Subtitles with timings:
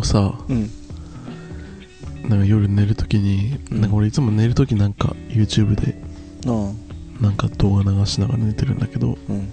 [0.00, 0.70] か昨日さうん。
[2.28, 3.80] なんか夜寝るときに、うん。
[3.80, 5.96] なんか俺いつも寝るときなんか YouTube で
[7.20, 9.48] なんか動画流しながら寝てるんだけどうん。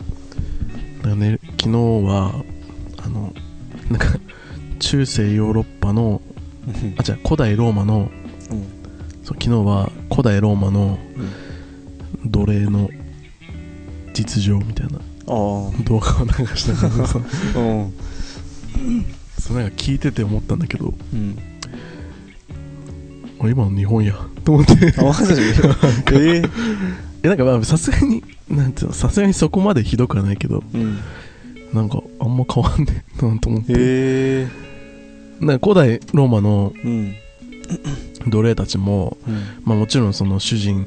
[1.03, 2.43] なんかね、昨日は
[3.03, 3.33] あの
[3.89, 4.07] なんか
[4.79, 6.21] 中世ヨーロッパの
[6.97, 8.09] あ違う古代ローマの
[8.49, 8.63] うん。
[9.23, 10.97] そう昨日は古代ローマの
[12.25, 12.89] 奴隷の
[14.13, 17.19] 実情みたいな動画を流したからさ。
[17.55, 17.93] うん
[19.41, 21.37] そうなんか聞いてて思ったんだけどうん。
[23.41, 24.13] あ今の日本や。
[24.45, 24.93] と思って。
[24.99, 25.41] あマジ
[26.13, 26.43] ええ
[27.23, 30.99] えなんかまあさすがになんていうのさすがにそこまでひどくはないけどうん。
[31.73, 33.73] なんかあんま変わんねえなと思って。
[33.75, 34.47] え
[35.41, 37.15] えなんか古代ローマのうん。
[38.27, 39.33] 奴隷たちもうん。
[39.63, 40.85] まあもちろんその主人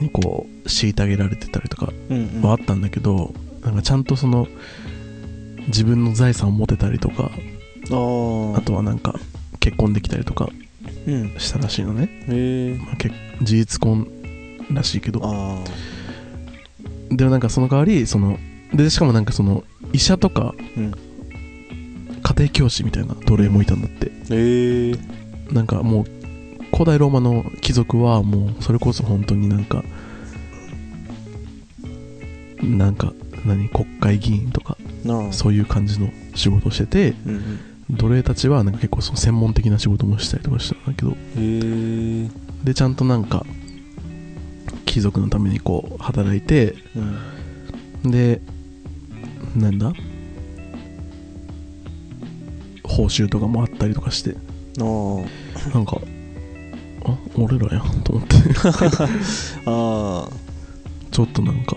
[0.00, 2.40] にこう虐げられてたりとかうん。
[2.40, 4.48] はあったんだけど、なんかちゃんとその
[5.66, 7.30] 自分の財産を持てたりとか
[7.88, 9.14] あとはなんか
[9.60, 10.48] 結婚できたりとか
[11.06, 11.34] うん。
[11.38, 14.06] したらしいのね、ええまあ、結事実婚
[14.72, 15.20] らしいけど。
[15.22, 15.64] あ
[17.10, 18.38] でもなんかその代わりその
[18.74, 20.92] でしかもなんかその医者とかあうん。
[22.22, 24.10] 家庭教師みたいな奴隷もいたんだって。
[24.30, 24.94] ええ
[25.52, 26.06] なんかもう
[26.72, 29.84] 古代ローマの貴族はもうそれこそ本当になんか
[32.60, 33.12] なんか
[33.44, 34.76] 何国会議員とか
[35.30, 37.60] そういう感じの仕事をしててうんうん
[37.90, 41.16] 奴隷たちはなんか結構その専門的な仕事もしたりとかしたんだけど。
[41.38, 42.28] ええ
[42.64, 43.46] でちゃんとなんか
[44.86, 46.74] 貴族のためにこう働いて
[48.04, 48.10] うん。
[48.10, 48.40] で
[49.54, 49.92] なんだ？
[52.82, 54.36] 報酬とかもあったりとかして。
[54.80, 54.82] あ
[55.74, 55.98] なんか
[57.04, 58.34] あ俺らやんと思って。
[59.66, 60.28] あ
[61.12, 61.76] ちょっとなんか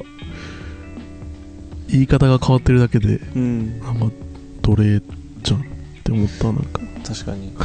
[1.88, 3.80] 言い方が変わってるだけでうん。
[3.80, 4.12] なんか
[4.64, 5.19] 奴隷じゃん
[6.09, 6.81] って思ったなんか。
[7.06, 7.53] 確かに。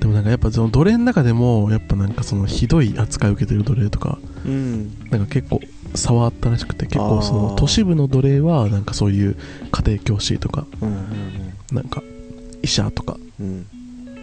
[0.00, 4.94] でもなんかやっぱその奴隷の中でもやっぱなんかそのひどい扱いを受けてる奴隷とかうん。
[5.10, 5.60] なんか結構
[5.94, 9.36] 差はあったらしくて結構その都市部の奴隷はなんかそういう
[9.70, 11.06] 家庭教師とかうん
[11.72, 12.02] なんか
[12.62, 13.66] 医者とかうんうん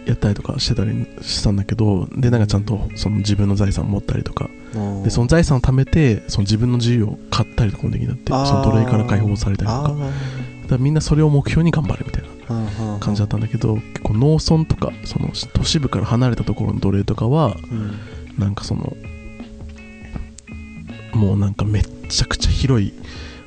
[0.06, 4.50] やったりとかしてたりしたんだけどでなんかちゃんとその自分の財産を持ったりとか。
[4.74, 10.04] うんでその財産を貯めてその自分の自由を買ったりとかもできなってその奴隷から解放されたりとあかだか
[10.70, 17.98] らみんなそれを目標に頑張るみたいなあ感じだったんだけど結構農村とかその都市部から離れたところの奴隷とかはうん。
[18.38, 18.96] なんかその
[21.12, 22.94] もうなんかめっちゃくちゃ広い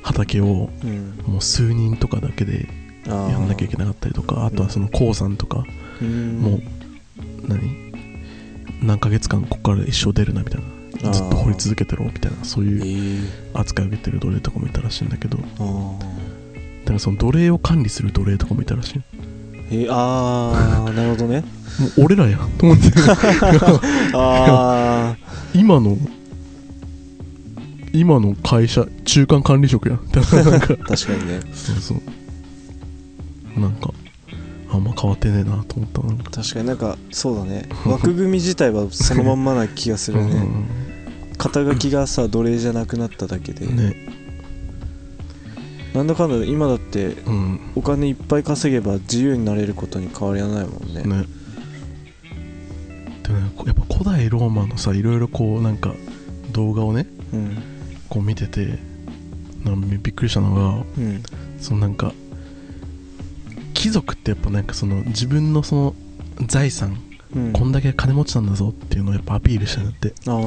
[0.02, 1.18] 畑をうん。
[1.26, 2.68] もう数人とかだけで
[3.04, 6.62] やんなきゃいけなかったりとかあとはその鉱山とかうんもう
[7.48, 7.92] 何？
[8.82, 10.76] 何ヶ月間ここから一生出るなみたいな。
[11.12, 15.36] ずっと掘り続けてろみたいなそうえいうえ扱いを受けてる奴隷とかもいたらしいんだけど。
[15.38, 15.98] だあ
[16.86, 18.98] からその奴隷を管理する奴隷とかもいたらしい。
[18.98, 19.02] ー
[19.70, 21.40] えー、あー なるほどね。
[21.78, 22.90] もう俺らやんと思って。
[24.14, 25.16] あ
[25.54, 25.98] 今の
[27.92, 30.08] 今の会社中間管理職やん。
[30.10, 30.74] だからなんか。
[30.74, 31.40] あ確かにね。
[31.52, 33.60] そうそう。
[33.60, 33.90] なんか
[34.76, 37.68] あんま変わってねえなと思った確かになんかそうだね。
[37.86, 40.46] 枠組み自体はそのまんまな気がするね。
[41.38, 43.96] 肩書きがさ奴隷じゃなくなっただけで、うんね。
[45.94, 47.72] なんだかんだで今だってうん。
[47.74, 51.02] お金いっぱい稼げば自由になれることに変わりはないもんね。
[51.02, 51.24] ね。
[53.22, 55.94] でもねやっぱ古代ローマのさいろいろこうなんか
[56.52, 57.56] 動画をねうん。
[58.08, 58.78] こう見てて
[59.64, 61.22] なんかびっくりしたのがうん。
[61.60, 62.12] そのなんか
[63.86, 65.94] 貴族ってやっぱなんかその自分のその
[66.46, 67.00] 財産
[67.32, 67.52] うん。
[67.52, 70.12] こんだけ金持ちなんだぞっていうのをやっぱアピールしてんだって。
[70.26, 70.40] あ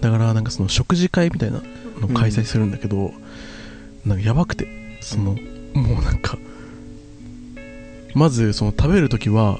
[0.00, 1.60] だからなんかその食事会みたいな
[2.00, 3.12] のを開催するんだけど、
[4.06, 4.68] なんかやばくて
[5.02, 5.32] その、
[5.74, 6.38] もうなんか
[8.14, 9.58] まずその食べる時は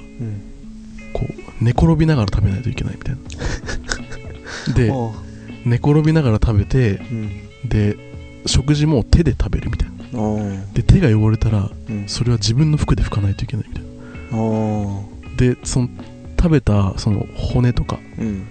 [1.13, 3.21] こう寝転びながら食べないといけないみたいな。
[4.73, 5.11] であ
[5.65, 7.29] 寝転びながら食べてうん。
[7.63, 7.95] で
[8.47, 9.98] 食事も手で食べるみたいな
[10.73, 12.07] で手が汚れたらうん。
[12.07, 13.89] それは自分の服で拭かないといけないみたいな。
[15.37, 15.89] でその
[16.37, 18.47] 食べたその骨とかうん。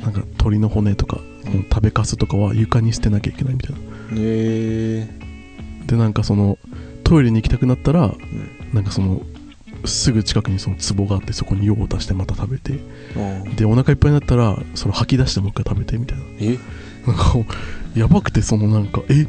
[0.00, 3.78] なんか鳥の骨とかこの食べかすとかは床に捨てなきゃいけないみたいな。
[3.78, 3.82] へ
[4.16, 5.08] え。
[5.86, 6.58] でなんかその
[7.04, 8.16] トイレに行きたくなったらうん。
[8.72, 9.22] なんかその
[9.84, 12.80] すぐ近くにその壺があってそこに用を足してまた食べて。
[13.16, 16.24] あでお腹いっぱいになったらその吐き出してもう一回食べてみたいな。
[16.40, 16.58] え？
[17.06, 17.34] なんか
[17.94, 19.28] やばくてそのなんかえ？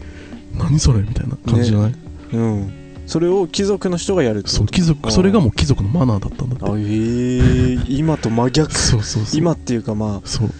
[0.53, 1.95] 何それみたいな感じじゃない、
[2.33, 2.73] うん。
[3.05, 6.65] それを貴族の人がやるってそう貴族それがもう貴族のマナーだったんだって。
[6.65, 8.73] あへえ今と真逆。
[8.75, 9.39] そうそうそう。
[9.39, 10.47] 今っていうかまそう。
[10.47, 10.51] あ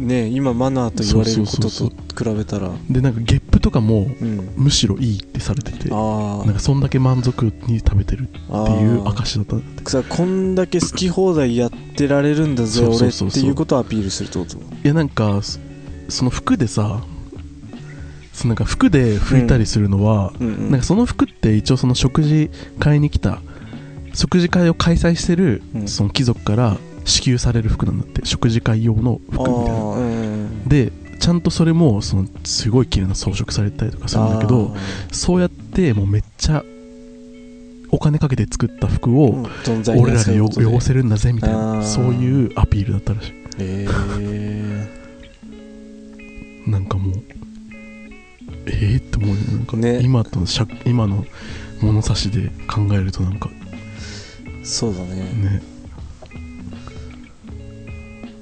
[0.00, 2.70] ね今マナーと言われることと比べたら。
[2.88, 4.48] でなんかゲップとかもうん。
[4.56, 9.90] むしろいいってされててあなんかそんだけ満足に食べてるあっていうあ証だったって。
[9.90, 14.56] さこんだけ好き放題やってられるんだぜ俺っていうことをアピールするってこと？
[14.56, 15.58] いやなんかそ
[16.08, 17.02] その服でさ
[18.46, 23.40] なんか服で拭いたりするのは、うんうんなんかその服って一応その食事会に来た
[24.14, 25.88] 食事会を開催してるうん。
[25.88, 29.88] その貴族から支給される服なんだって食事会用の服みたいな。
[30.66, 34.76] でちゃんとそれもそのすごい綺麗な装飾されたりとかするんだけど
[35.10, 36.62] そうやってもうめっちゃ
[37.90, 39.46] お金かけて作った服を
[39.96, 43.86] 俺らでよそういうこと汚せるんだぜみたいなそういうアピールだったらしへ
[44.20, 44.88] え
[46.66, 47.22] い なんかもう
[48.66, 50.00] えー、って思うよなんかね。
[50.02, 51.24] 今としゃ今の
[51.80, 53.50] 物差しで考えるとなんか。
[54.64, 55.14] そうだね。
[55.16, 55.62] ね。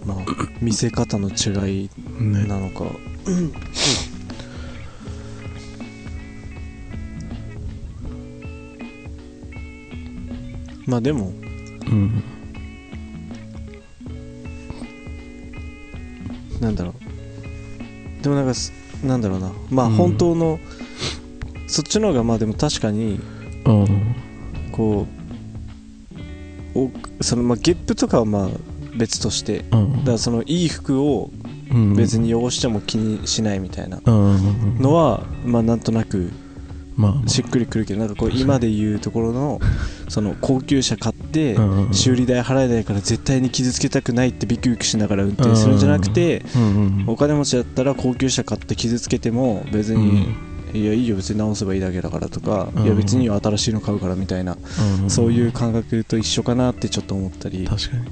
[0.05, 0.17] まあ
[0.61, 2.47] 見せ方の違いね。
[2.47, 2.85] なのか。
[10.87, 11.33] まあでも
[11.87, 12.23] うん。
[16.61, 16.95] なんだろ
[18.21, 18.23] う。
[18.23, 18.73] でもなんかす
[19.05, 19.53] なんだろうな。
[19.71, 19.95] まあうん。
[19.95, 20.59] 本当の、
[21.69, 23.21] そっちの方がまあでも確かに
[23.65, 24.15] うん。
[24.73, 25.07] こ
[26.75, 26.91] うお
[27.21, 28.49] そのまあゲップとかはまあ
[28.97, 29.93] 別としてだうん。
[30.05, 31.31] からそのいい服を
[31.71, 31.95] うん。
[31.97, 34.79] 別に汚しても気にしないみたいなうん。
[34.79, 36.31] のはまあなんとなく
[37.27, 39.61] しっくりくるけどなんかこう今で言うところの
[40.09, 46.43] その高級車買ってうんうん修理代払えないから絶対に傷つけたくないってビクビクしながら運転するんじゃなくて
[47.07, 50.35] お金持ちだったら高級車買って傷つけても別に
[50.73, 54.57] いやいいよ別に直せばいいだけだからとかうんいや別に新しいの買うからみたいな
[55.03, 57.67] うんそういう感覚と一緒かなってちょっと思ったり。
[57.67, 58.03] 確かに。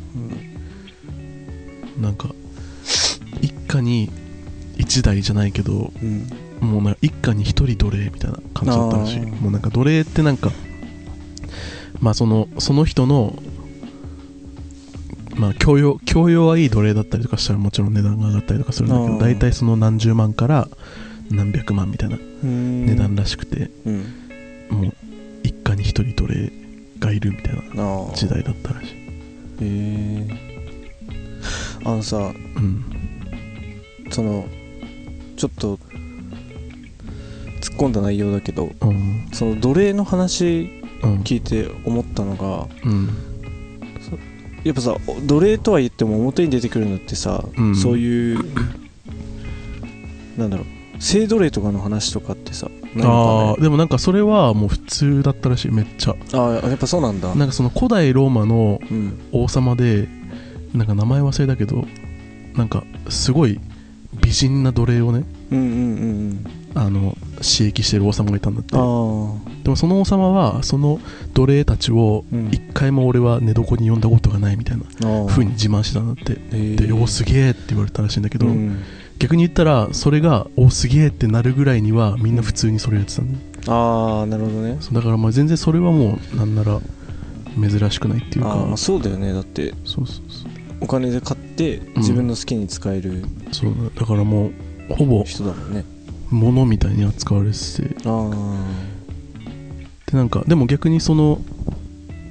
[1.97, 2.03] うん。
[2.03, 2.29] なんか
[3.41, 4.11] 一家に
[4.77, 6.29] 一台じゃないけどうん。
[6.61, 9.20] もうなんか一家に一人奴隷みたいな感じだったらしい。
[9.20, 10.50] もうなんか奴隷ってなんか
[12.05, 13.35] まあそのその人の
[15.37, 20.69] まあ教養教養はいい奴隷だったりとかしたらもちろん値段が上がったりとかするんだけど大体その何十万から
[21.31, 22.85] 何百万みたいなうん。
[22.85, 23.97] 値段らしくて、うん。
[24.69, 24.93] もう
[25.45, 26.53] 一家に一人奴隷
[26.99, 27.62] がいるみたいな
[28.15, 28.89] 時代だったらしい。
[28.91, 28.97] へ
[29.62, 30.29] え
[31.87, 32.21] あのさう
[32.61, 32.85] ん。
[34.11, 34.47] その
[35.39, 35.79] ちょっと
[37.62, 39.31] 突っ込んだ内容だけどうん。
[39.33, 40.83] その奴隷の話うん
[41.25, 43.09] 聞いて思ったのがうん。
[44.65, 44.97] やっぱさ
[45.27, 47.77] 奴隷とは言っても表に出てくるのってさ、うん。
[47.77, 48.39] そういう
[50.39, 53.03] なんだろう性奴隷とかの話とかってさね？
[53.05, 56.15] あでもなんかそれはもう普通だったらしいめっちゃ。
[56.33, 57.35] ああやっぱそうなんだ。
[57.35, 59.21] なんかその古代ローマのうん。
[59.33, 60.09] 王様で
[60.73, 61.84] なんか名前忘れたけど
[62.55, 63.61] なんかすごい
[64.23, 68.76] 美人な奴隷をねうんうんうんあの刺激してる王様がいたんだって。
[68.76, 71.00] うんでもその王様はその
[71.32, 72.48] 奴隷たちをうん。
[72.52, 76.34] 一回も俺は寝床に呼んだことがないみたいなあああ風に自慢してたんだって。
[76.76, 78.78] で「おすげえ」って言われたらしいんだけど、うん。
[79.19, 83.38] 逆に言ったらそれが「おすげえ」ってなるぐらいにはみんな普通にそれやってたんだ。
[83.38, 84.78] よああなるほどね。
[84.93, 86.81] だからまあ全然それはもうなんなら
[87.58, 88.69] 珍しくないっていうか。
[88.72, 89.32] あそうだよね。
[89.32, 90.54] だってそうそうそう。
[90.81, 94.48] お金で買って自分の好きに使えるそうだからも
[94.90, 95.84] うほぼ人だもんね
[96.31, 97.96] 物みたいに扱われてて。
[98.04, 98.31] あ
[100.06, 101.40] でなんかでも逆にその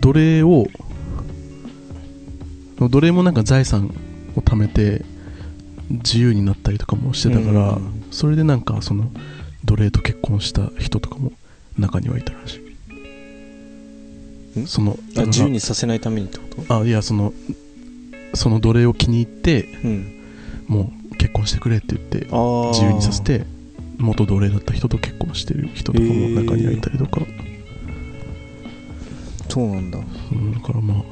[0.02, 0.68] 奴隷を
[2.78, 3.94] 奴隷もなんか財産
[4.36, 5.04] を貯めて
[5.90, 8.04] 自由になったりとかもしてたから、うん。
[8.12, 9.12] それでなんかその
[9.66, 11.32] 奴隷と結婚した人とかも
[11.78, 12.62] 中にはいたらし
[14.56, 14.60] い。
[14.62, 14.68] ん？
[14.68, 16.80] そのああ自由にさせないためにってこと？
[16.80, 17.34] あいやその
[18.34, 20.20] その奴隷を気に入ってうん。
[20.68, 23.46] もう結婚してくれって言って自由にさせて
[24.04, 27.22] 元奴隷だった人と結婚してる人とかも中にはいたりとか、
[29.50, 30.00] そうなんだ。
[30.32, 31.04] うんだからまあ。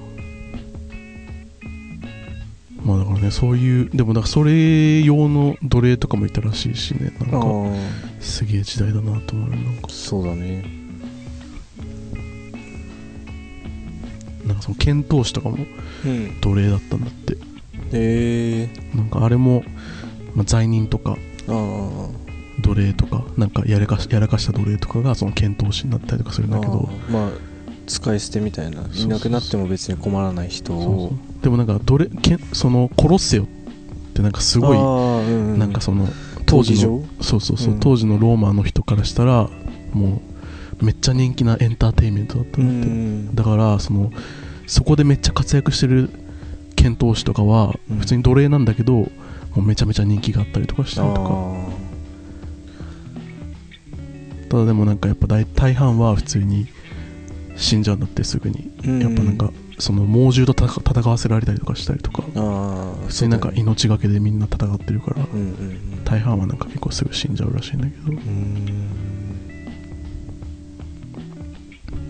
[2.83, 7.12] まあだからねそういうでもなんかそれ用の奴隷とかもいたらしいしね。
[7.19, 9.50] なんあかあすげえ時代だなと思う。
[9.51, 9.89] よなんか。
[9.89, 10.65] そうだね。
[14.45, 15.57] なんかその遣唐使とかも
[16.05, 16.41] うん。
[16.41, 17.33] 奴隷だったんだって。
[17.93, 19.63] へえなんかあれも
[20.33, 21.17] まあ、罪人とか
[21.48, 22.07] ああ
[22.62, 26.89] 奴隷とかなんかやらかしやらかした奴隷とかがその剣闘士になったりとかするんだけど。
[27.10, 27.30] まあ
[27.88, 28.84] 使い捨てみたいな。
[28.94, 31.44] いなくなっても別に困らない人そうをそう。
[31.44, 33.48] でもなんか奴隷けんその殺せよっ
[34.13, 35.60] てなんかすごいうんうん。
[35.60, 36.08] なんかその
[36.46, 37.80] 当時のそうそうそう、うん。
[37.80, 39.50] 当時のローマの人からしたら
[39.94, 40.22] も
[40.80, 43.36] うめっちゃ人気なエンターテインメントだったうんだって、ん。
[43.36, 44.12] だからその
[44.68, 46.10] そこでめっちゃ活躍してる
[46.77, 47.98] 剣闘士とかはうん。
[47.98, 49.10] 普通に奴隷なんだけど、も
[49.58, 51.30] うめちゃめちゃ人気があったりとかしたりとか。
[51.30, 51.71] あ
[54.51, 56.67] ただでもなんかやっぱ大大半は普通に
[57.55, 62.24] 死んじゃうんだってすぐに、ーやっぱなんかその猛獣と戦戦わせられたりとかしたりとか。
[63.08, 65.24] 普通になんか命がけでみんな戦ってるから。
[65.24, 65.48] うんうんう
[66.00, 66.03] ん。
[66.03, 68.12] 大半はなんか結構すぐ死んじゃうらしいんだけど。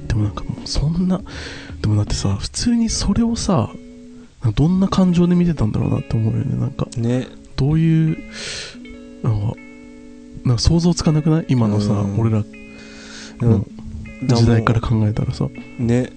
[0.07, 1.21] でもなんかもうそんな
[1.81, 3.69] でもだってさ普通にそれをさ
[4.55, 6.59] どんな感情で見てたんだろうなって思うよね。
[6.59, 7.27] なんかね。
[7.55, 8.17] どういう
[9.21, 9.53] なんか
[10.45, 11.45] なんか想像つかなくない？
[11.49, 12.19] 今のさ、うん。
[12.19, 12.41] 俺ら。
[12.41, 12.47] で
[13.41, 13.65] のも
[14.21, 15.47] 時代から考えたらさ。
[15.77, 16.03] ね。
[16.03, 16.11] ね。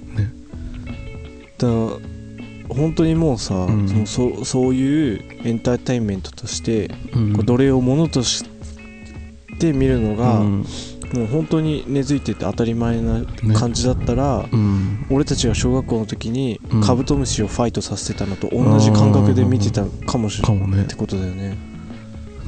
[1.58, 3.88] だから本当にもうさ、うん。
[3.88, 7.32] そのそそういうエンターテインメントとして、うん。
[7.34, 8.44] こう奴隷をものとし
[9.60, 10.66] て見るのが、うん。
[11.12, 13.22] もう本当に根付いてて当たり前な
[13.54, 15.06] 感じだったら、うん。
[15.10, 16.80] 俺たちが小学校の時にうん。
[16.80, 20.76] カブトムシをファイトさせてたのと同じ感覚で見てたかもしれかもね。
[20.76, 21.73] ないってことだよね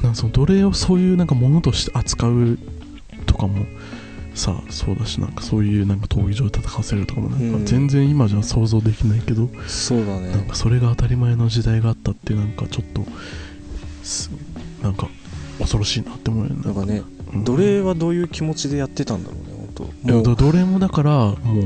[0.03, 2.57] なんかその奴隷をそういうなんかものとして扱う
[3.25, 3.65] とかも
[4.35, 7.59] さそうだしなんかそういうなんか闘技場で戦わせるとかもなんうん。
[7.63, 10.29] か全然今じゃ想像できないけど、そうだね。
[10.29, 13.03] なんかそれが当たり前の時代があったってなんかちょっと
[14.03, 14.29] す
[14.83, 15.07] なんか
[15.59, 16.61] 恐ろしいなって思うよね。
[16.63, 17.01] なんかね
[17.33, 17.43] うん。
[17.43, 21.63] 奴隷はどういう気持ちでやってたんだろうね本当もうだ奴隷もだからもう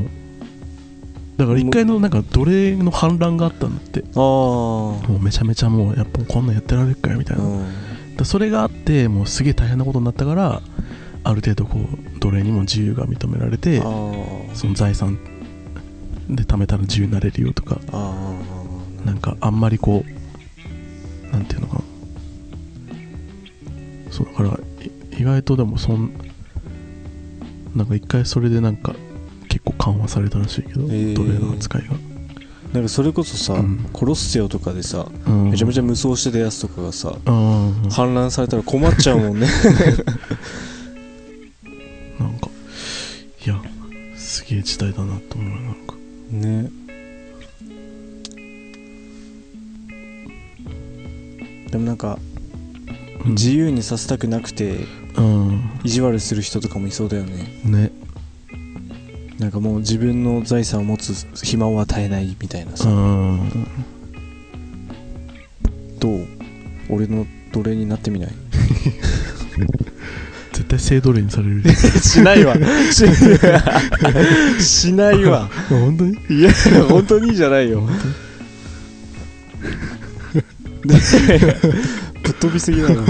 [1.37, 4.03] だから一回のなんか奴隷の反乱があったんだって。
[4.15, 7.65] あもうめちゃめちゃもうやっぱこんなんやってられるかよみたいな、あうん
[8.21, 10.61] だそれがあってもうすげえ大変なことになったから
[11.23, 14.55] ある程度こう奴隷にも自由が認められてあー。
[14.55, 15.19] その財産
[16.29, 19.05] で貯めたら自由になれるよとかあー。
[19.05, 21.81] なんかあんまりこうなんていうのかな。
[24.11, 26.11] そうだからい意外とでもそん
[27.75, 28.95] なんか一回それでなんか
[29.47, 31.15] 結構緩和されたらしいけど、ー。
[31.15, 31.93] 奴隷の扱いが、
[32.73, 33.89] なんかそれこそさ、うん。
[33.91, 37.89] コロッセオとかでさうん、めちゃめちゃゃ無双してたやつとかがさうん。
[37.89, 39.47] 反乱されたら困っちゃうもんね。
[42.17, 42.49] なんか
[43.45, 43.61] いや
[44.15, 45.95] すげえ時代だなと思うなんか。
[46.31, 46.71] ね。
[51.71, 52.19] でもなんか
[53.25, 53.31] うん。
[53.31, 54.85] 自由にさせたくなくて
[55.17, 55.69] うん。
[55.83, 57.59] 意地悪する人とかもいそうだよね。
[57.65, 57.91] ね
[59.41, 63.67] なんかもう自分の財産を持つ暇を与えないみたいなうさ、ん。
[65.99, 66.27] どう？
[66.89, 68.31] 俺の奴隷になってみない？
[70.53, 71.63] 絶対性奴隷にされる。
[71.73, 72.55] しないわ。
[72.91, 73.03] し
[74.63, 75.49] しないわ。
[75.69, 76.17] 本当に？
[76.29, 76.51] いや
[76.87, 77.81] 本当にじゃないよ。
[77.81, 77.89] 本
[82.23, 83.05] ぶっ飛びすぎだな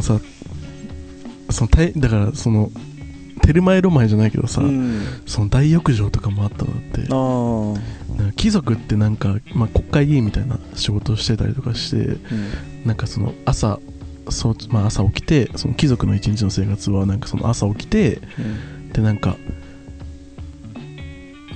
[0.00, 0.24] そのさ
[1.50, 2.70] その大だからその
[3.42, 5.02] テルマエロマエじゃないけどさ、うん。
[5.26, 7.02] その大浴場とかもあったのって。
[8.16, 12.86] なんか貴族ってなんか、まあ、国会議員みたいな仕事をしてたりとかしてうん。
[12.86, 13.80] なんかその朝
[14.30, 18.20] そう、まあ、朝起きてその貴族の一日の生活はなんかその朝起きて
[18.92, 19.36] でなんか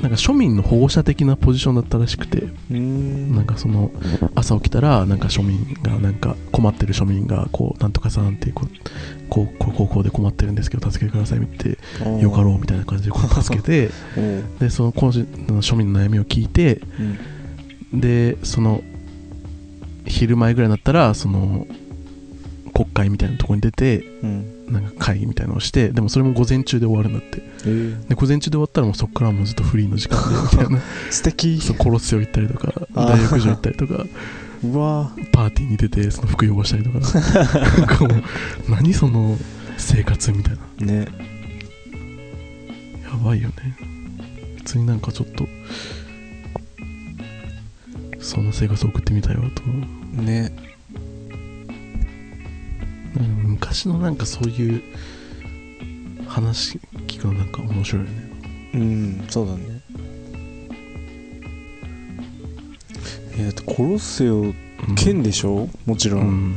[0.00, 3.91] なんか庶民の保護者的なポジションだったらしくてうんなんかその
[4.35, 8.69] 朝起きたらなんか庶民がなんか困ってる庶民がこうなんとかさんってこう
[9.29, 11.79] こうこうこうで困ってるんですけど助けてくださいって
[12.21, 13.91] よかろうみたいな感じでこう助けて
[14.61, 17.19] でそのの庶民の悩みを聞いてうん。
[17.93, 18.83] でその
[20.07, 21.67] 昼前ぐらいになったらその
[22.76, 24.52] 国会みたいなところに出てうん。
[24.66, 27.40] なんか会議みたいなのをしてでもそれも午前中で終わるんだって。
[27.64, 28.09] えー。
[28.09, 30.83] で午前中で終わったらもうそこからもうずっとフリーの時間でみたいな。
[31.11, 31.59] 素敵。
[31.61, 34.04] そうコロッセオ行ったりとか大浴場行ったりとか
[34.64, 37.00] うわパーティーに出てその服汚したりとか。
[38.68, 39.38] 何その
[39.78, 40.87] 生活みたいな。
[40.87, 41.09] ね。
[43.04, 43.54] やばいよね。
[44.59, 45.47] 普通になんかちょっと
[48.18, 49.62] そんな生活を送ってみたいわと
[50.21, 50.65] ね
[53.16, 53.50] うん。
[53.52, 54.82] 昔のなんかそういう
[56.26, 58.30] 話聞くのなんか面白いよね。
[58.75, 59.80] うんそうだね。
[63.38, 64.54] えだってコロッセオうん
[64.96, 65.68] 剣でしょ？
[65.87, 66.50] もちろ、うん。
[66.52, 66.56] ん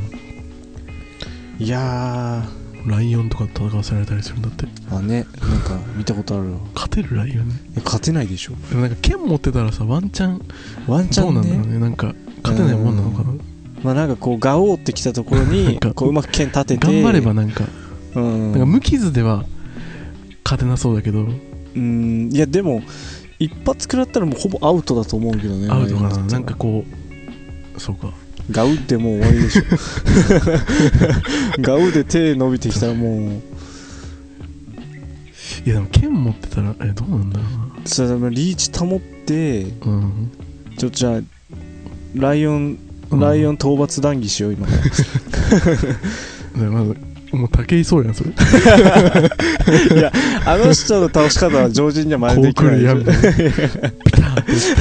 [1.58, 2.44] いや
[2.86, 4.66] ライオンとかと戦わせられたりするんだって。
[4.90, 5.26] あね。
[5.40, 6.58] なんか見たことあるわ。
[6.74, 7.54] 勝てるライオンね。
[7.76, 8.52] え勝てないでしょ？
[8.70, 10.40] でもなんか剣持ってたらさワンチャン
[10.86, 11.78] ワンチャンどうなんだろうねね。
[11.78, 13.29] なんか勝てないもんなのかな
[13.82, 17.64] まあなんかこうガオーってきたところに かこううまく剣立てて頑張ればなんか
[18.14, 18.52] うん。
[18.52, 19.44] なんか無傷では
[20.44, 21.26] 勝てなそうだけど。
[21.74, 22.30] うん。
[22.32, 22.82] いやでも
[23.38, 25.68] 一発食らったらもうほぼアウトだと思うけどね。
[25.70, 26.18] アウトかな。
[26.18, 26.84] なんかこ
[27.76, 28.12] うそうか。
[28.50, 29.62] ガウってもう終わりでしょ。
[31.62, 33.32] ガウで手伸びてきたらもう。
[35.64, 37.44] いやでも剣持ってたらえどうなんだろ
[37.84, 40.30] それでもリーチ保ってうなうん。
[40.78, 41.20] ちょっとじゃあ
[42.14, 42.78] ライオンうん
[43.18, 44.66] ライオン討伐談義しよう今。
[44.66, 44.74] で
[46.68, 46.96] まず
[47.32, 48.30] もう武井壮やんそれ。
[50.44, 52.78] あの人の倒し方は常人には真似こう来できない。
[52.78, 53.20] るやみたいな。
[53.22, 54.80] ピターってして。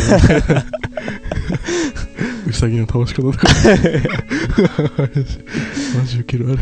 [2.47, 3.47] うさぎの倒し方とか
[5.95, 6.59] マジウケるあれ。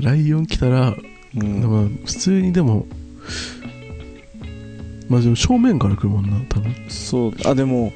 [0.00, 0.94] ライオン来たら
[1.36, 2.00] うん。
[2.04, 2.86] 普通にでも
[5.08, 7.32] まあでも正面から来るもんな多分、そう。
[7.44, 7.92] あでも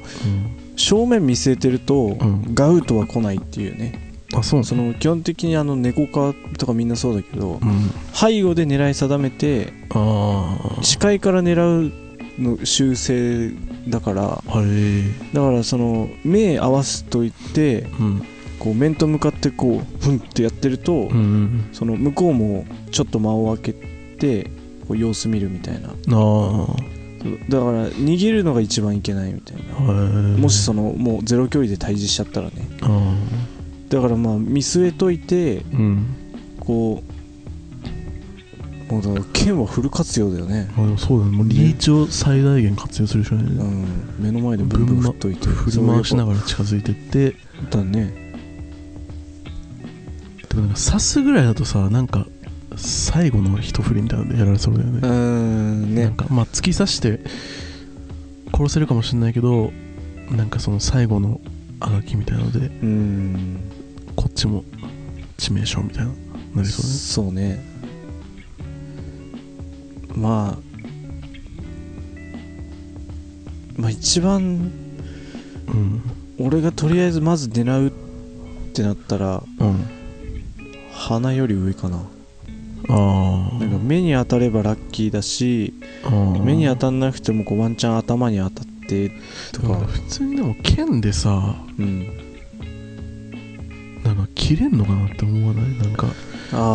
[0.75, 2.53] 正面見据えてると、うん。
[2.53, 4.17] ガウトは来ないっていうね。
[4.33, 4.63] あそう。
[4.63, 7.91] その基本的にあの猫科とかみんなそうだけどうん。
[8.13, 11.91] 背後で狙い定めてあ視界から狙う
[12.39, 13.51] の習性
[13.87, 18.23] だからだからその目合わすといってうん。
[18.63, 24.45] こう面と向かってこうふんってやってると、うんうんその向こうもちょっと間を空けて
[24.87, 25.89] こう様子見るみたいな
[27.49, 29.73] だから逃げるのが一番いけないみたいな。
[30.37, 32.67] もしそのもうゼロ距離で対峙しちゃったらね。
[32.81, 33.15] あ
[33.89, 36.05] だからまあ見据えといてあうん。
[36.59, 37.03] こ
[38.89, 40.69] うもうだから剣はフル活用だよね。
[40.75, 41.31] まあでもそうだね。
[41.31, 43.51] もうリーチを最大限活用するしかないね。
[43.51, 43.85] うん。
[44.19, 47.35] 目の前でブンブン振っといて振り回しなががら近づいてって。
[47.71, 48.13] らだね。
[50.49, 52.27] でもなんか刺すぐらいだとさなんか
[52.75, 54.99] 最後の一振りみたいなのでやられそうだよね。
[54.99, 57.19] うーんなんねかまあ突き刺して
[58.53, 59.71] 殺せるかもしれないけど
[60.31, 61.39] なんかその最後の
[61.79, 63.59] あがきみたいなのでうん。
[64.15, 64.63] こっちも
[65.37, 66.11] 致命傷みたいな
[66.55, 67.63] なりそうそうね。
[70.15, 70.57] まあ
[73.75, 74.71] まあ一番ね
[75.67, 76.01] うん。
[76.39, 77.91] 俺がとりあえずまず狙うっ
[78.73, 79.85] てなったらうん。
[80.91, 82.03] 鼻より上かな
[82.87, 85.73] なんか目に当たればラッキーだし
[86.43, 89.11] 目に当たんなくてもこうワンチャン頭に当たって
[89.53, 92.07] とだか普通にでも剣でさうん。
[94.03, 95.77] なんか切れんのかなって思わない？
[95.77, 96.07] なんか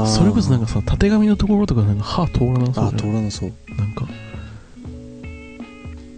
[0.07, 3.53] それこそなんかさたてがみのところとかなんか歯通らなそうあじ通らなそう。
[3.77, 4.09] なんか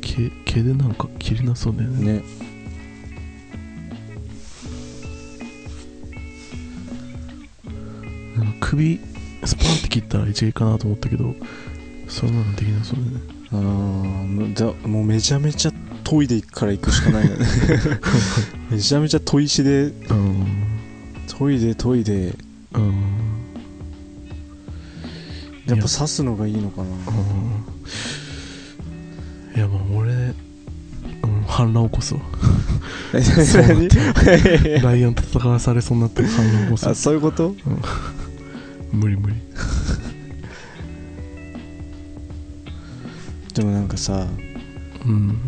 [0.00, 2.12] 毛毛でなんか切れなそうだよね。
[2.12, 2.22] ね。
[8.60, 9.00] 首
[9.44, 11.34] スパンって切ったら一撃かなと思ったけど
[12.08, 13.20] そんなのできなそうだよね
[13.52, 15.72] あーもうだもうめちゃめちゃ
[16.04, 17.46] 研いでから行くしかないよね。
[18.70, 20.46] めちゃめちゃ砥石でうん。
[21.38, 22.34] 研いで研いで
[22.74, 22.94] うん。
[25.66, 26.88] やっぱ刺すのがいいのかな。
[26.88, 26.94] うん。
[29.56, 30.34] いやまあ俺、うん、
[31.46, 32.20] 反乱起こすわ。
[34.82, 37.54] ライオンと戦わされそうになって反乱起こすあそういうこと？
[38.92, 39.36] 無理無理。
[43.54, 44.26] でもなんかさ
[45.06, 45.38] うん、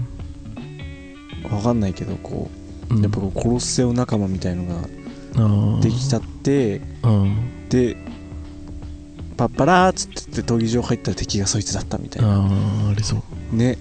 [1.50, 2.50] わかんないけどこ
[2.90, 3.02] う、うん。
[3.02, 7.96] やっぱこう殺せオ仲間みたいのができたってうんで
[9.36, 12.28] パッパラーっつってって闘技場入ったら敵がそいつだったみたいな。
[12.28, 12.40] あ
[12.86, 13.56] あありそう。
[13.56, 13.78] ね。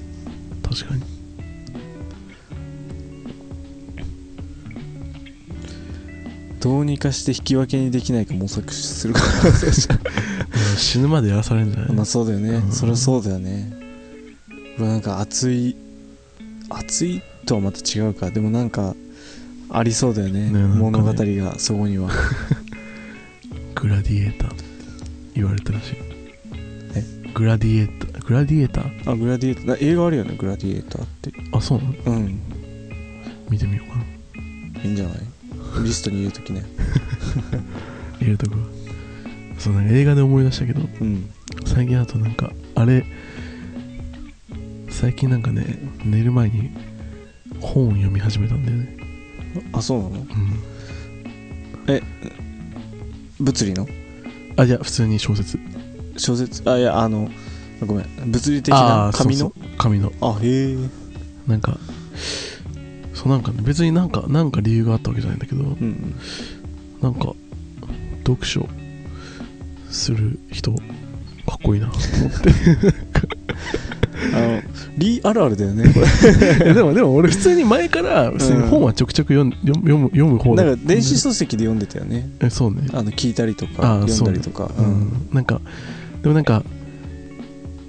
[0.63, 1.03] 確かに
[6.61, 9.21] どうにかして引き分けにできないか模索するか。
[9.23, 9.25] う
[10.75, 11.91] ん死ぬまでやらされるんじゃない？
[11.91, 12.71] まあそうだよね、うん。
[12.71, 13.71] そりゃそうだよね。
[14.77, 15.75] うわなんか熱い
[16.69, 18.29] 熱いとはまた違うか。
[18.29, 18.95] でもなんか
[19.69, 20.49] ありそうだよね。
[20.49, 20.63] ねね。
[20.67, 22.09] 物語がそこには。
[23.75, 24.51] グラディエーター。
[25.35, 25.91] 言われたらし。
[25.91, 25.95] い
[26.95, 27.03] え？
[27.33, 28.25] グラディエーター。
[28.25, 29.11] グラディエーター？
[29.11, 29.91] あグラディエーター。
[29.91, 31.31] 映画あるよねグラディエーターって。
[31.53, 31.93] あそうなの？
[32.05, 32.39] うん。
[33.49, 34.83] 見てみようかな。
[34.83, 35.17] いいんじゃない？
[35.83, 36.63] リストに入れときね。
[38.19, 38.65] 入れとくわ
[39.57, 41.29] そうなんか映画で思い出したけどうん。
[41.65, 43.05] 最近あとなんかあれ
[44.89, 46.71] 最近なんかね寝る前に
[47.59, 48.97] 本を読み始めたんだよね。
[49.73, 50.15] あそうなの？
[50.15, 50.25] うん。
[53.39, 53.87] 物理の？
[54.57, 55.59] あいや普通に小説。
[56.17, 56.67] 小説？
[56.69, 57.29] あいやあの
[57.85, 58.07] ごめん。
[58.31, 59.53] 物理的あなー紙の？
[59.77, 60.11] 紙の。
[60.21, 60.77] あへえ。
[61.47, 61.77] なんか
[63.21, 66.15] そうなんかね別になんかなんか理由があったわけじゃないんだけどうん
[67.01, 67.33] なんか
[68.25, 68.67] 読書
[69.91, 70.77] する人か
[71.55, 72.49] っこいいなと思って。
[74.33, 74.61] あの
[74.97, 75.99] リあるあるだよねこ
[76.63, 82.29] いやでもでも俺普通に前から普通に本はちょくちょく読ん読む読む読む方なんか電子書籍で読んでたよね。
[82.39, 82.83] えそうね。
[82.93, 84.69] あの聞いたりとあかー読んだりとか。
[84.77, 85.59] う、ん、なんか
[86.21, 86.63] でもなんか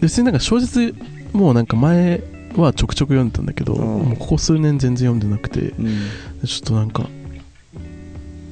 [0.00, 0.94] 別になんか小説
[1.32, 2.22] もうなんか前
[2.60, 4.08] はちょくちょく読んでたんだけど、うん。
[4.10, 6.46] もうここ数年全然読んでなくてうん。
[6.46, 7.08] ちょっとなんか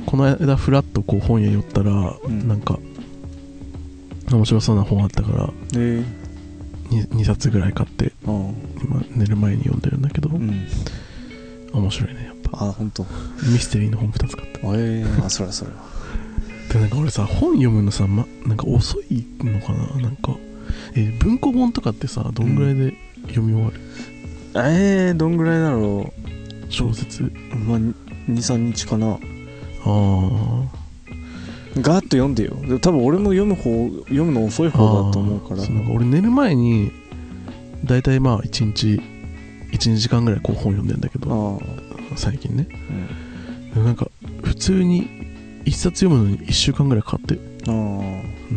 [0.07, 2.49] この間フラッとこう本屋寄ったら、うん。
[2.49, 2.79] なんか
[4.31, 6.03] 面白そうな本あったからで
[6.91, 10.67] 2, 2冊ぐらい買ってあ今寝る前に読んでるんだけど、ーうん。
[11.73, 12.65] 面白いねやっぱ。
[12.67, 13.05] あ本当
[13.51, 14.59] ミステリーの本2つ買った。
[14.77, 15.77] ええあそれはそれは。
[16.73, 20.37] でなんか俺さ本読むのさ、ま、なんか遅いのかななんか。
[20.95, 22.95] え文庫本とかってさどんぐらいで
[23.29, 23.81] 読み終わる、
[24.55, 26.13] えー、どんぐらいだろ
[26.69, 27.25] 小説？
[27.25, 27.33] う
[27.67, 27.79] まあ
[28.29, 29.07] 23日かな。
[29.13, 29.19] あ
[31.77, 32.57] ガーッと読んでよ。
[32.67, 35.63] で多分俺も読む方読むの遅いあ方だと思うから。
[35.63, 36.91] そうなんか俺寝る前に
[37.85, 39.01] 大体まあ1日
[39.73, 41.63] 12時間ぐらいこう本読んでんだけあど
[42.13, 42.67] あ、最近ね。
[43.75, 43.85] うん。
[43.85, 44.09] なんか
[44.43, 45.09] 普通に
[45.65, 47.39] 1冊読むのに1週間ぐらいかかって。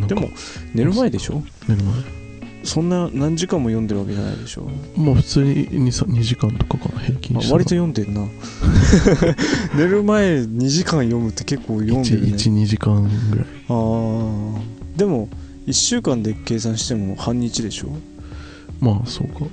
[0.08, 0.28] でも
[0.74, 1.42] 寝る前でしょ？
[1.68, 1.82] 寝る
[2.64, 8.26] そんな何時間も読んでるわけじゃないでしょ、前まあ普通に 2, さ2時間とかかな平均したらあ割と読んでんな。
[9.76, 12.28] 寝る前2時間読むって結構読んでるね。
[12.32, 13.46] 12時間ぐらい。
[13.68, 14.60] ああ
[14.96, 15.28] でも
[15.66, 17.88] 1週間で計算しても半日でしょ？
[18.80, 19.46] まあそうか。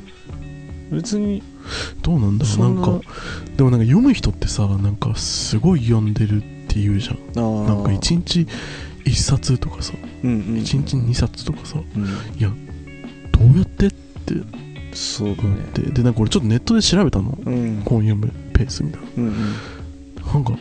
[0.92, 1.44] 別に。
[2.02, 2.82] どうなんだろうんな。
[2.82, 3.08] んか
[3.56, 7.16] でもなんか読む人ってさなんかすごい読んでるって言うじゃん。
[7.16, 8.48] ああなんか1日
[9.06, 9.94] 1冊とかさ。
[10.24, 10.40] うんうん。
[10.60, 11.78] 1日2冊とかさ。
[11.96, 12.08] うん
[13.32, 13.88] どうやって？
[13.88, 13.96] って。
[14.94, 17.38] そうだって、でなんか俺ちょっとネットで調べたの。
[17.46, 17.82] うん。
[17.86, 19.34] 本読むペースみたいうんうん。
[20.26, 20.58] ななんか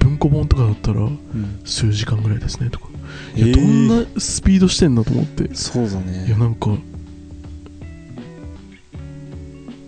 [0.00, 1.60] 文庫本とかだったらうん。
[1.64, 2.86] 数時間ぐらいですねとか。
[3.34, 5.54] いや、えーどんなスピードしてんのと思って。
[5.54, 6.70] そうだいやねなんか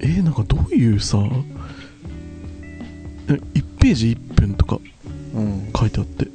[0.01, 1.19] えー、なんかどういうさ
[3.29, 4.79] え1ページ1分とか
[5.35, 5.71] うん。
[5.77, 6.27] 書いてあって。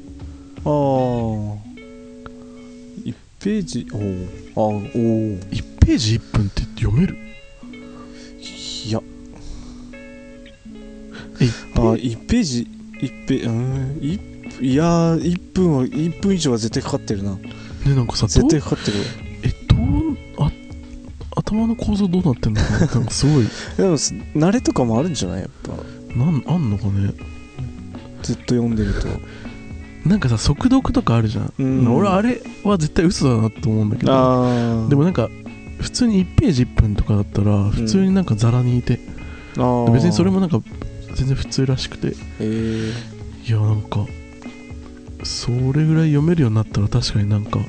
[0.65, 1.57] ああ1
[3.43, 3.97] ページお
[4.61, 7.17] おあおお1ページ1分って読める？
[8.39, 9.01] いや。
[11.41, 12.67] えあ1ページ
[13.01, 14.13] 1ペうんい
[14.61, 17.35] いやー1分は1分以上は絶対かかってるな。
[17.35, 17.41] ね
[17.87, 18.97] なんかさど絶う対かかってる。
[19.43, 20.51] えどうあ
[21.35, 22.79] 頭の構造どうなってんのかな？
[22.87, 23.45] なんかすごい。
[23.75, 25.41] でもす慣れとかもあるんじゃない？
[25.41, 25.73] やっぱ。
[26.17, 27.13] なんあんのかね？
[28.21, 29.07] ずっと読んでると
[30.05, 31.95] なんかさ速読とかあるじゃん、うん。
[31.95, 35.29] 俺あれは絶対嘘だなと思うんだけどでもなんか
[35.79, 38.99] 普通に1ページ1分とかだったら普通になんかザラにいて、
[39.57, 39.91] あー。
[39.91, 40.61] 別にそれもなんか
[41.15, 42.13] 全然普通らしくて。
[42.39, 42.93] えー、
[43.45, 44.05] いやなんか
[45.23, 47.59] それぐらい読めるようになったら確かになんか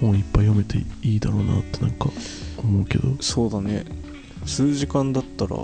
[0.00, 2.10] 本いっぱい読めていいだろうなってなんか
[2.58, 3.08] 思うけど。
[3.08, 3.84] ねそうだね。
[4.44, 5.56] 数時間だったら。
[5.56, 5.58] い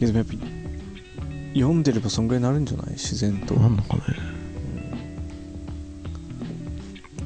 [0.00, 0.45] やでもやっぱ
[1.58, 2.90] 読んでればそんぐらいになるんじゃない？
[2.92, 3.54] 自然と。
[3.54, 4.02] なんのかね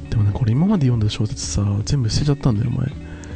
[0.09, 2.87] でもなんか俺今まで読んだ小説さ全部捨てちゃったんだよ前。
[2.87, 2.91] い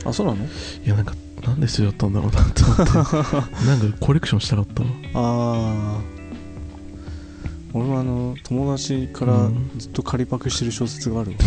[0.06, 0.46] あそうなの？
[0.86, 1.14] やなんか
[1.46, 2.84] なんで捨てちゃったんだろうなって思って。
[3.66, 4.90] なんかコレクションしたかったわ。
[5.14, 6.02] ああ
[7.74, 9.72] 俺もあの友達からうん。
[9.78, 11.38] ずっと借りパクしてる小説があるわ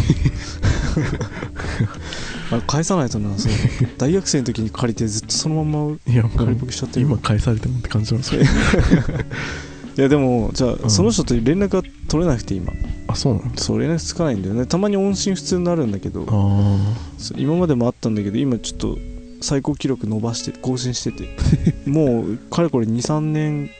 [2.50, 3.52] あれ返さないとなそう
[3.98, 7.06] 大学生の時に借りてずっとそのまんまいやも借りうパクしちゃってる。
[7.06, 8.42] 今返されてもって感じなんですよ。
[9.98, 10.90] いやでもじゃあ、うん。
[10.90, 12.72] その人と連絡が取れなくて今。
[13.08, 14.64] あそうなのそう連絡つかないんだよね。
[14.64, 16.26] たまに音信不通になるんだけど。
[17.36, 18.98] 今までもあったんだけど今ちょっと
[19.40, 21.28] 最高記録伸ばして更新してて。
[21.90, 23.70] もうかれこれ23年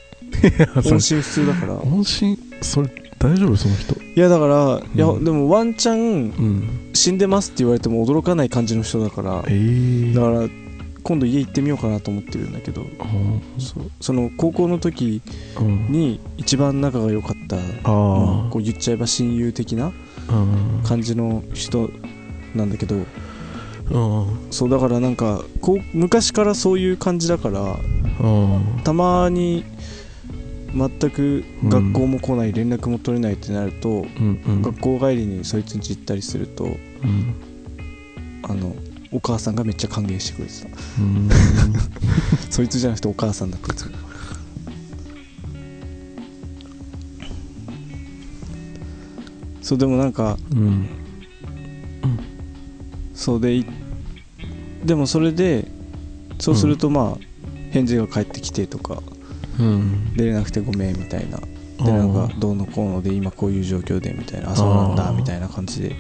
[0.84, 1.74] 音信不通だから。
[1.74, 3.94] 音信それ大丈夫その人？
[4.16, 5.24] いやだから、いやうん。
[5.24, 6.90] でもワンチャンうん。
[6.94, 10.48] 死んでますって言われても驚かない感じの人だからええだから
[11.04, 13.04] 今度家行ってみようかなと思ってるんだけどあ
[13.60, 13.90] そう。
[14.00, 15.86] その高校の時ーうん。
[15.92, 20.82] に一番仲が良かったあまあーこう言っちゃえば親友的なうん。
[20.84, 21.90] 感じの人
[22.54, 24.48] なんだけどうん。
[24.50, 27.60] そうだからなんかこう昔からそういう感じだから
[28.20, 28.80] うん。
[28.84, 29.64] たまに
[30.74, 34.06] 全く学校も来ない、連絡も取れないってなると、
[34.62, 37.34] 学校帰りにそいつん家行ったりするとうん。
[38.42, 38.74] あの
[39.10, 40.68] お母さんがめっちゃ歓迎してくれてた。
[41.00, 41.28] うん。
[42.50, 43.92] そいつじゃなくてお母さんだったいつも
[49.62, 50.86] そうでもなんかうん。
[53.14, 53.66] そうでい
[54.84, 55.70] でもそれで
[56.38, 57.24] そうするとまあ、
[57.72, 59.02] 返事が返ってきてとか
[59.58, 60.14] うん。
[60.14, 61.38] 出れなくてごめんみたいな。
[61.84, 64.50] でなんかどうのこうので今こういう状況でみたいな。
[64.52, 65.96] あそうなんだみたいな感じで。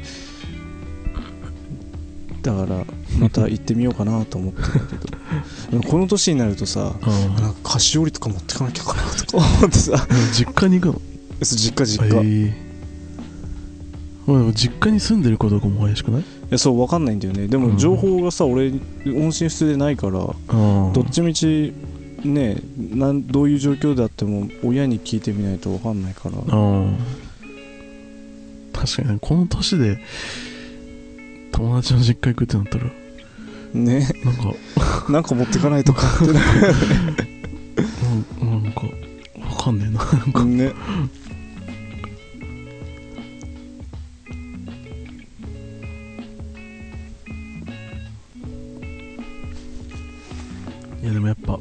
[2.42, 2.84] だから
[3.18, 5.18] また行ってみようかなと思ってるんだけど。
[5.70, 6.94] でもこの年になるとさ
[7.40, 10.06] なんか菓子折りとか持ってかなきゃかなとか思ってさ。
[10.32, 11.00] 実家に行くの？
[11.42, 12.68] 実家実家、いええ
[14.26, 16.24] まあでも実家に住んでるかどうかも怪しくない？
[16.50, 17.46] やそう分かんないんだよね。
[17.46, 17.70] でうん。
[17.72, 18.72] も情報がさ、俺
[19.06, 21.72] 音信不通でないからどっちみち
[22.24, 26.36] ねなんどういう状況であっても親に聞いてみないと分かんないから。
[28.72, 29.98] 確かにねこの年で
[31.52, 32.84] 友達の実家行くってなったら
[33.74, 34.08] ね。
[34.24, 34.54] なんか
[35.10, 36.06] なんか持ってかないとか。
[36.16, 36.40] ってな
[38.46, 38.82] なんなんか
[39.38, 40.44] わかんねえななんか。
[40.44, 40.72] ね
[51.02, 51.58] いやでもやっぱ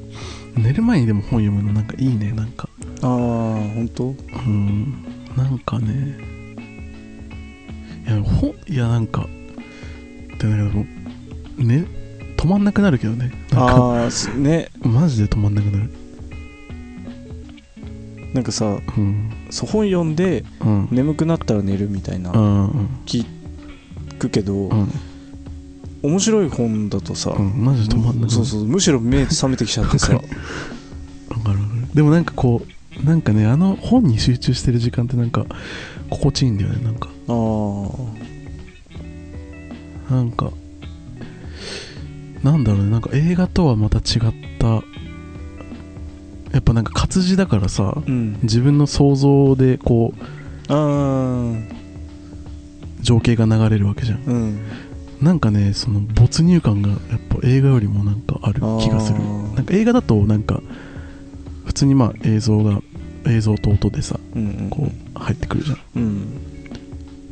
[0.55, 2.67] 寝る前にでも本読むのなんかいいねなんか。
[3.01, 4.05] ああ本当？
[4.05, 5.05] うん。
[5.35, 6.17] なんかね
[8.07, 9.27] いや本いやなんか
[10.39, 10.85] でなんかも
[11.59, 11.85] うね
[12.37, 13.31] 止まんなくなるけどね。
[13.51, 14.69] なんかああすね。
[14.81, 15.91] マジで止まんなくなる。
[18.33, 19.31] なんかさうん。
[19.51, 20.87] そう本読んでうん。
[20.91, 22.87] 眠くなったら寝るみたいなうんうん。
[23.05, 23.25] 聞
[24.17, 24.91] くけど、うん
[26.03, 28.31] 面白い本だとさ、うんマジで止まんなくなる。
[28.31, 30.19] そうそうむしろ目覚めてきちゃってさ。
[31.93, 32.61] でもなんかこ
[33.01, 35.47] うなんかねあの本に集中してる時間ってなんか
[36.11, 37.09] 心地いいんだよねなんか。
[37.27, 37.33] あ
[40.11, 40.51] あなんか
[42.43, 44.03] なんだろうねなんか映画とはまた違っ
[44.59, 48.37] たやっぱなんか活字だからさうん。
[48.43, 50.23] 自分の想像でこう
[50.69, 51.53] あ
[53.01, 54.17] 情景が流れるわけじゃん。
[54.19, 54.59] あうん
[55.21, 56.97] なんかねその没入感がやっ
[57.29, 59.19] ぱ映画よりもなんかある気がする。
[59.55, 60.61] なんか映画だとなんか
[61.65, 62.81] 普通にまあ映像が
[63.25, 64.69] 映像と音でさうんうん。
[64.69, 65.77] こう入ってくるじゃん。
[65.77, 66.27] だうん。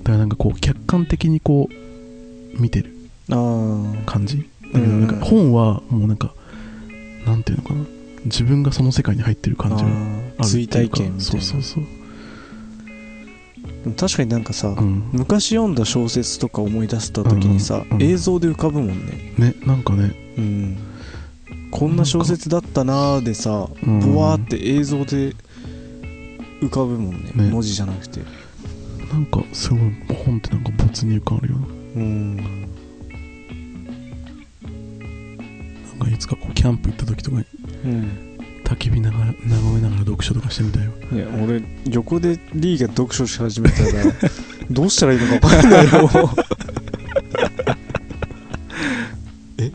[0.04, 2.91] からなんかこう客観的にこう見てる
[3.28, 4.50] 感じ。
[4.74, 6.34] だけどなんか本はもうなんか
[7.26, 7.86] なんていうのかな。
[8.26, 10.98] 自分がその世界に入ってる感じがあるっていうか。
[11.19, 11.84] そうそうそう
[13.97, 15.10] 確かになんかさ、うん。
[15.12, 18.01] 昔読んだ小説とか思い出した時にさ、うんうんうん。
[18.04, 19.34] 映像で浮かぶもんね。
[19.38, 20.15] ねなんかね。
[20.38, 20.78] うん。
[21.71, 23.99] こんな小説だったなーでさうん。
[23.99, 25.36] ブワーって映像で
[26.62, 27.32] 浮かぶもんね。
[27.36, 27.49] ね。
[27.49, 28.21] 文字じゃなくて。
[29.12, 29.80] なんかすごい
[30.25, 31.58] 本ってなんか没入感あるよ
[31.95, 32.36] うん。
[32.36, 32.43] な
[35.89, 37.45] なんかいつかこうキャンプ行った時とかに
[37.86, 38.35] うん
[38.65, 43.89] 焚き火ながら眺めながら読書とかしてみたいよいや俺横でリーが読書し始めたら
[44.71, 46.10] どうしたらいいのか分かんないよ。
[49.58, 49.71] え？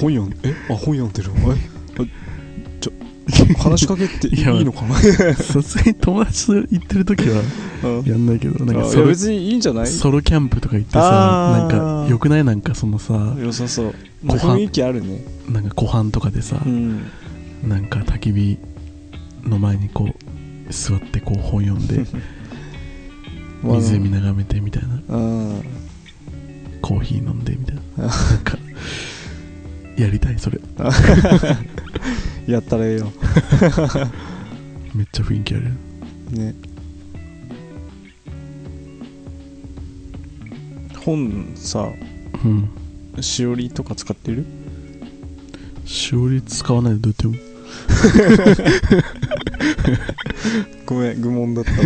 [0.00, 0.54] 本読んえ？
[0.70, 1.30] あ本読んでる。
[1.98, 2.02] え？
[2.02, 2.04] あ
[2.80, 2.92] ちょ
[3.58, 4.94] 話しかけていいのかな？
[5.34, 7.42] さすがに友達と行ってる時は
[7.82, 8.10] うん。
[8.10, 9.86] やんないけどなんかあいソロや別にいいんじゃない？
[9.88, 11.00] ソロキャンプとか行ってさ
[11.58, 12.44] なんかよくない？
[12.44, 13.94] なんかそのさ良さそう。
[14.24, 15.22] 雰囲気あるね。
[15.50, 17.02] なんか湖畔とかでさ、うん
[17.66, 18.58] なんか焚き火
[19.42, 20.04] の前にこ
[20.68, 22.04] う座ってこう本読んで
[23.62, 25.16] 湖眺めてみたいな。
[25.16, 25.20] う
[25.58, 25.62] ん。
[26.82, 28.04] コーヒー飲んでみたいな。
[28.06, 28.58] なんか
[29.96, 30.60] やりたいそれ。
[32.46, 33.10] やったらええよ。
[34.94, 35.70] めっちゃ雰囲気ある。
[36.32, 36.54] ね。
[41.04, 41.88] 本さ
[42.44, 42.68] うん。
[43.22, 44.44] しおりとか使ってる？
[45.86, 47.53] しおり使わないでどうやって読む？
[50.86, 51.78] ごめん愚問だったわ。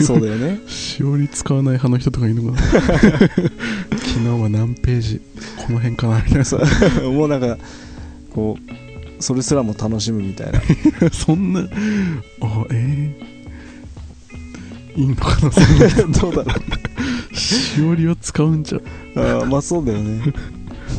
[0.00, 0.60] そうだよね。
[0.66, 2.66] しおり使わない派の人とかいるのかな。
[2.68, 2.80] 昨
[4.20, 5.20] 日は何ページ。
[5.56, 6.60] この辺かなみたいなそう
[7.12, 7.56] もうなんか
[8.30, 8.64] こう
[9.22, 10.60] それすらも楽しむみたいな。
[11.10, 11.64] そんなあ
[12.70, 15.78] えー、いいのかなそん
[16.12, 16.12] な。
[16.20, 16.52] どうだろ
[17.32, 17.36] う。
[17.36, 18.78] しおりを使うんじゃ。
[19.16, 20.32] あーまあそうだよね、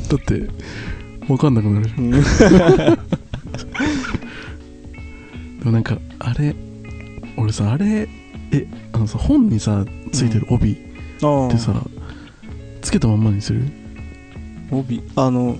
[0.09, 0.49] だって
[1.27, 2.11] 分かんなくなるじゃん、
[5.65, 6.55] でもなんかあれ
[7.37, 8.07] 俺さあれ
[8.51, 10.77] えあのさ本にさついてる帯
[11.23, 11.73] あってさ、
[12.83, 13.63] つけたまんまにする？
[14.69, 15.01] 帯。
[15.15, 15.57] あの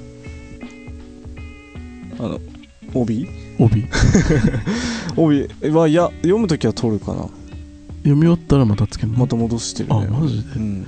[2.20, 2.40] あの
[2.94, 3.28] 帯？
[3.58, 3.88] 帯。
[5.18, 5.48] 帯。
[5.72, 7.22] はいや読むときは取るかな。
[8.04, 9.18] 読み終わったらまたつけるの？
[9.18, 9.96] また戻してるね。
[10.08, 10.52] あマジで？
[10.58, 10.86] うん。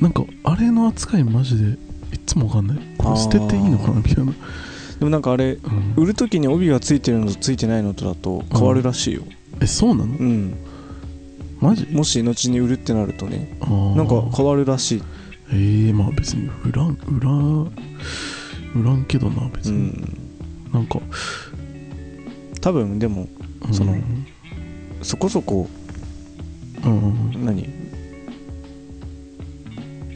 [0.00, 1.76] なんかあれの扱いマジでいっ
[2.24, 2.78] つもわかんない。
[2.96, 3.96] これ捨てていいのかな？
[3.96, 4.32] みたいな、
[4.98, 6.02] でもなんかあれうん。
[6.02, 9.22] 売るときに帯がついてるのとついてないのとだと変わるらしいよ。
[9.60, 10.16] えそうなの？
[10.16, 10.56] うん、
[11.60, 11.86] マジ？
[11.86, 15.02] もし後に売るってなるとねなんか変わるらしい。
[15.48, 17.72] えー、まあ別に売らん売らん
[18.74, 20.18] 売らんけどな別に、うん。
[20.72, 21.00] なんか、
[22.60, 23.28] 多分でも
[23.66, 23.74] うん。
[23.74, 23.96] その
[25.02, 25.68] そこそこ
[26.84, 27.44] うんうん。
[27.44, 27.68] 何？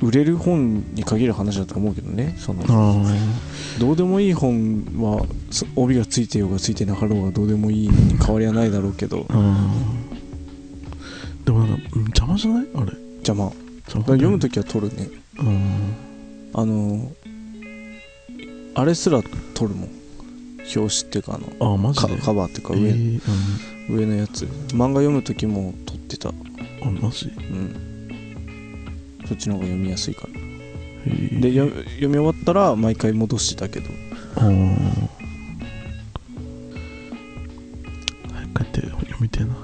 [0.02, 2.62] 売れる本に限る話だと思うけどねその。
[2.68, 3.04] あ
[3.78, 9.26] どうでもいい本はそ帯がついてようがついてなかろうがどうでもいいのに変わりはないだろうけど。
[11.44, 12.66] でもなんかうん邪魔じゃない？
[12.74, 12.92] あれ。
[13.26, 13.52] 邪魔。
[13.88, 15.08] 読む時は取るね。
[15.38, 15.94] うん。
[16.54, 17.12] あの
[18.74, 19.20] あれすら
[19.54, 19.90] 取るもん。
[20.74, 22.16] 表紙っていうかあのあマジで？
[22.16, 23.20] カカバーっていうかえ上,、ー
[23.98, 24.44] 上のやつ。
[24.68, 26.28] 漫画読む時も取ってた。
[26.28, 26.36] うん
[26.82, 27.26] あマジ？
[27.26, 27.89] うん
[29.30, 30.30] そっちの方が読みやすいから。
[31.06, 31.38] えー。
[31.38, 33.88] でよ読み終わったら毎回戻してたけど。
[34.34, 34.74] あー。
[38.34, 39.54] 早く帰って読みてえな。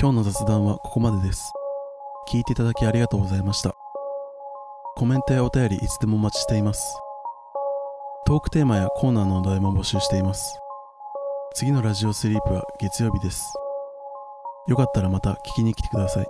[0.00, 1.52] 今日の雑談はここまでです。
[2.28, 3.79] 聞いていただきありがとうございました
[4.96, 6.82] コメントやお便りいつでもお待ちしています。
[8.26, 10.60] トークテーマやコーナーのお題も募集しています。
[11.54, 13.52] 次のラジオスリープは月曜日です。
[14.68, 16.26] よかったらまた聞きに来てください。